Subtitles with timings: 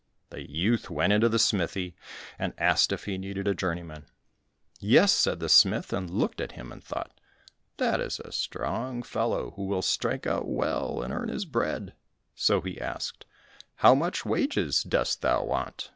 [0.31, 1.95] The youth went into the smithy
[2.39, 4.07] and asked if he needed a journeyman.
[4.79, 7.11] "Yes," said the smith, and looked at him, and thought,
[7.77, 11.93] "That is a strong fellow who will strike out well, and earn his bread."
[12.33, 13.27] So he asked,
[13.75, 15.89] "How much wages dost thou want?"